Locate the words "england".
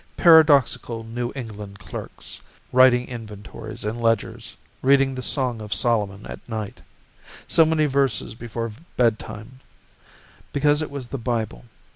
1.35-1.77